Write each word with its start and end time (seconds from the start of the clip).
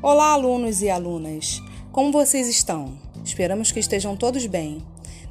Olá, 0.00 0.32
alunos 0.32 0.80
e 0.80 0.88
alunas! 0.88 1.60
Como 1.90 2.12
vocês 2.12 2.46
estão? 2.46 2.96
Esperamos 3.24 3.72
que 3.72 3.80
estejam 3.80 4.16
todos 4.16 4.46
bem. 4.46 4.80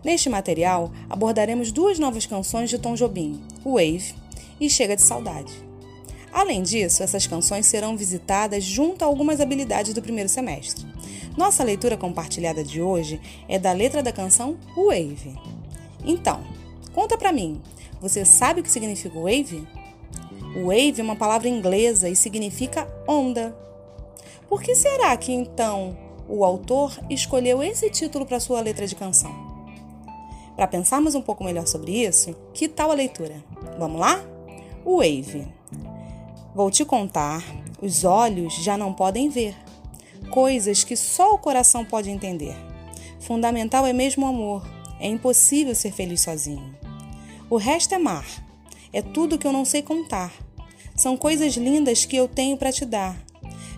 Neste 0.04 0.30
material, 0.30 0.92
abordaremos 1.10 1.72
duas 1.72 1.98
novas 1.98 2.26
canções 2.26 2.70
de 2.70 2.78
Tom 2.78 2.94
Jobim, 2.94 3.42
Wave 3.64 4.14
e 4.60 4.70
Chega 4.70 4.98
de 4.98 5.04
Saudade. 5.04 5.54
Além 6.34 6.62
disso, 6.62 7.02
essas 7.02 7.26
canções 7.26 7.66
serão 7.66 7.96
visitadas 7.96 8.62
junto 8.62 9.04
a 9.04 9.06
algumas 9.06 9.40
habilidades 9.40 9.94
do 9.94 10.02
primeiro 10.02 10.28
semestre. 10.28 10.86
Nossa 11.38 11.64
leitura 11.64 11.96
compartilhada 11.96 12.62
de 12.62 12.82
hoje 12.82 13.22
é 13.48 13.58
da 13.58 13.72
letra 13.72 14.04
da 14.04 14.12
canção 14.12 14.58
Wave. 14.76 15.34
Então, 16.04 16.44
conta 16.94 17.18
pra 17.18 17.32
mim, 17.32 17.62
você 18.02 18.26
sabe 18.26 18.60
o 18.60 18.64
que 18.64 18.70
significa 18.70 19.18
wave? 19.18 19.66
Wave 20.66 21.00
é 21.00 21.04
uma 21.04 21.16
palavra 21.16 21.48
inglesa 21.48 22.10
e 22.10 22.18
significa 22.18 22.86
onda. 23.08 23.56
Por 24.50 24.62
que 24.62 24.76
será 24.76 25.16
que 25.18 25.32
então 25.32 25.98
o 26.28 26.44
autor 26.46 26.98
escolheu 27.10 27.62
esse 27.62 27.90
título 27.90 28.26
para 28.26 28.40
sua 28.40 28.62
letra 28.62 28.88
de 28.88 28.96
canção? 28.96 29.32
Para 30.56 30.68
pensarmos 30.68 31.16
um 31.16 31.22
pouco 31.22 31.44
melhor 31.44 31.68
sobre 31.68 32.04
isso, 32.04 32.34
que 32.54 32.68
tal 32.68 32.90
a 32.90 32.96
leitura? 32.96 33.44
Vamos 33.78 34.00
lá? 34.00 34.24
Wave. 34.86 35.48
Vou 36.56 36.72
te 36.72 36.86
contar, 36.86 37.44
os 37.82 38.04
olhos 38.04 38.54
já 38.56 38.78
não 38.78 38.94
podem 38.94 39.30
ver, 39.30 39.56
coisas 40.32 40.84
que 40.84 40.96
só 40.96 41.34
o 41.34 41.38
coração 41.38 41.84
pode 41.84 42.10
entender. 42.10 42.56
Fundamental 43.20 43.86
é 43.86 43.94
mesmo 43.94 44.26
o 44.26 44.30
amor, 44.30 44.66
é 45.00 45.08
impossível 45.08 45.76
ser 45.76 45.92
feliz 45.92 46.22
sozinho. 46.22 46.74
O 47.50 47.58
resto 47.58 47.94
é 47.94 47.98
mar, 47.98 48.26
é 48.94 49.02
tudo 49.02 49.38
que 49.38 49.46
eu 49.46 49.52
não 49.52 49.66
sei 49.66 49.82
contar. 49.82 50.34
São 50.96 51.16
coisas 51.16 51.54
lindas 51.56 52.06
que 52.06 52.16
eu 52.16 52.28
tenho 52.28 52.58
para 52.58 52.72
te 52.72 52.86
dar 52.86 53.27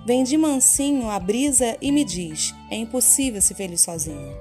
Vem 0.05 0.23
de 0.23 0.37
mansinho 0.37 1.09
a 1.09 1.19
brisa 1.19 1.77
e 1.81 1.91
me 1.91 2.03
diz: 2.03 2.53
é 2.71 2.75
impossível 2.75 3.41
ser 3.41 3.53
feliz 3.53 3.81
sozinho. 3.81 4.33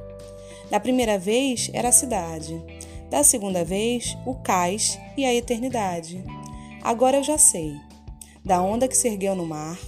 Da 0.71 0.79
primeira 0.79 1.19
vez 1.19 1.71
era 1.73 1.89
a 1.89 1.93
cidade, 1.93 2.63
da 3.11 3.23
segunda 3.23 3.65
vez 3.65 4.17
o 4.27 4.35
cais 4.35 4.99
e 5.17 5.25
a 5.25 5.35
eternidade. 5.35 6.23
Agora 6.83 7.17
eu 7.17 7.25
já 7.25 7.37
sei, 7.37 7.75
da 8.45 8.63
onda 8.63 8.87
que 8.87 8.97
se 8.97 9.09
ergueu 9.09 9.35
no 9.35 9.47
mar 9.47 9.79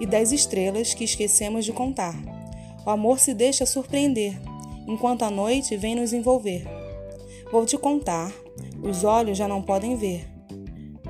e 0.00 0.06
das 0.06 0.32
estrelas 0.32 0.94
que 0.94 1.04
esquecemos 1.04 1.64
de 1.64 1.72
contar. 1.72 2.14
O 2.84 2.90
amor 2.90 3.18
se 3.18 3.34
deixa 3.34 3.66
surpreender, 3.66 4.40
enquanto 4.86 5.24
a 5.24 5.30
noite 5.30 5.76
vem 5.76 5.94
nos 5.94 6.12
envolver. 6.12 6.64
Vou 7.52 7.66
te 7.66 7.76
contar, 7.76 8.32
os 8.82 9.04
olhos 9.04 9.36
já 9.36 9.46
não 9.46 9.60
podem 9.60 9.96
ver, 9.96 10.26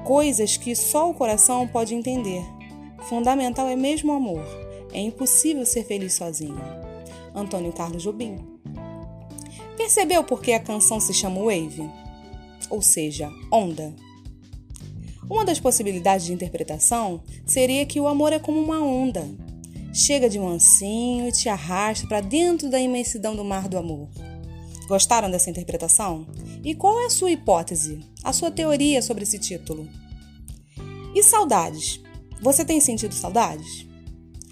coisas 0.05 0.57
que 0.57 0.75
só 0.75 1.11
o 1.11 1.15
coração 1.15 1.69
pode 1.69 1.95
entender 1.95 2.56
Fundamental 3.05 3.69
é 3.69 3.77
mesmo 3.77 4.13
o 4.13 4.17
amor. 4.17 4.45
É 4.93 5.01
impossível 5.01 5.65
ser 5.65 5.85
feliz 5.85 6.15
sozinho. 6.15 6.61
Antônio 7.35 7.73
Carlos 7.73 8.03
Jobim. 8.03 8.39
Percebeu 9.77 10.25
por 10.25 10.41
que 10.41 10.53
a 10.53 10.61
canção 10.61 10.99
se 10.99 11.13
chama 11.13 11.41
Wave? 11.41 11.89
Ou 12.71 12.81
seja, 12.81 13.31
onda. 13.53 13.95
Uma 15.29 15.45
das 15.45 15.61
possibilidades 15.61 16.27
de 16.27 16.33
interpretação 16.33 17.23
seria 17.45 17.85
que 17.85 18.01
o 18.01 18.09
amor 18.09 18.33
é 18.33 18.39
como 18.39 18.61
uma 18.61 18.81
onda. 18.81 19.29
Chega 19.93 20.29
de 20.29 20.39
mansinho 20.39 21.29
e 21.29 21.33
te 21.33 21.49
arrasta 21.49 22.07
para 22.07 22.21
dentro 22.21 22.71
da 22.71 22.81
imensidão 22.81 23.35
do 23.35 23.45
mar 23.45 23.69
do 23.69 23.77
amor. 23.79 24.09
Gostaram 24.89 25.31
dessa 25.31 25.51
interpretação? 25.51 26.27
E 26.65 26.75
qual 26.75 27.01
é 27.01 27.07
a 27.07 27.11
sua 27.11 27.31
hipótese, 27.31 28.01
a 28.23 28.33
sua 28.33 28.51
teoria 28.51 29.03
sobre 29.03 29.25
esse 29.25 29.39
título? 29.39 29.89
E 31.15 31.23
saudades? 31.23 32.01
Você 32.41 32.65
tem 32.65 32.81
sentido 32.81 33.15
saudades? 33.15 33.87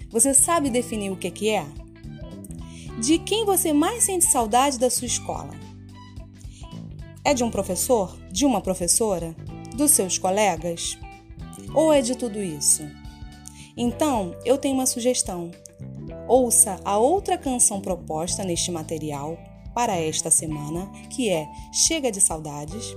Você 0.09 0.33
sabe 0.33 0.69
definir 0.69 1.11
o 1.11 1.17
que 1.17 1.49
é? 1.49 1.65
De 2.99 3.19
quem 3.19 3.45
você 3.45 3.73
mais 3.73 4.03
sente 4.03 4.25
saudade 4.25 4.79
da 4.79 4.89
sua 4.89 5.05
escola? 5.05 5.53
É 7.23 7.33
de 7.33 7.43
um 7.43 7.51
professor? 7.51 8.17
De 8.31 8.45
uma 8.45 8.61
professora? 8.61 9.35
Dos 9.75 9.91
seus 9.91 10.17
colegas? 10.17 10.97
Ou 11.73 11.91
é 11.91 12.01
de 12.01 12.15
tudo 12.15 12.41
isso? 12.41 12.83
Então, 13.75 14.35
eu 14.45 14.57
tenho 14.57 14.75
uma 14.75 14.85
sugestão. 14.85 15.51
Ouça 16.27 16.79
a 16.85 16.97
outra 16.97 17.37
canção 17.37 17.81
proposta 17.81 18.43
neste 18.43 18.71
material 18.71 19.37
para 19.73 19.97
esta 19.97 20.31
semana, 20.31 20.89
que 21.09 21.29
é 21.29 21.45
Chega 21.73 22.09
de 22.09 22.21
Saudades, 22.21 22.95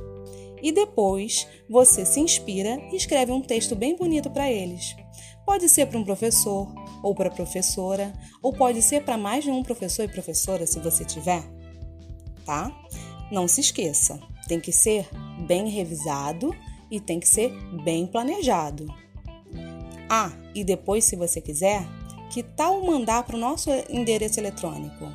e 0.63 0.73
depois 0.73 1.47
você 1.69 2.05
se 2.05 2.21
inspira 2.21 2.81
e 2.93 2.97
escreve 2.97 3.33
um 3.33 3.41
texto 3.41 3.75
bem 3.75 3.97
bonito 3.97 4.31
para 4.31 4.51
eles. 4.51 4.97
Pode 5.45 5.69
ser 5.69 5.87
para 5.87 5.99
um 5.99 6.05
professor 6.05 6.73
ou 7.03 7.15
para 7.15 7.31
professora, 7.31 8.13
ou 8.43 8.53
pode 8.53 8.83
ser 8.83 9.05
para 9.05 9.17
mais 9.17 9.45
de 9.45 9.51
um 9.51 9.63
professor 9.63 10.05
e 10.05 10.09
professora 10.09 10.67
se 10.67 10.81
você 10.81 11.05
tiver, 11.05 11.43
tá? 12.45 12.73
Não 13.31 13.47
se 13.47 13.61
esqueça, 13.61 14.19
tem 14.47 14.61
que 14.61 14.73
ser 14.73 15.09
bem 15.47 15.69
revisado 15.69 16.55
e 16.91 16.99
tem 17.01 17.21
que 17.21 17.29
ser 17.29 17.53
bem 17.85 18.07
planejado. 18.07 18.87
Ah, 20.11 20.33
e 20.55 20.65
depois, 20.65 21.05
se 21.05 21.15
você 21.17 21.39
quiser, 21.41 21.87
que 22.31 22.43
tal 22.43 22.85
mandar 22.85 23.23
para 23.25 23.37
o 23.37 23.39
nosso 23.39 23.71
endereço 23.89 24.41
eletrônico 24.41 25.07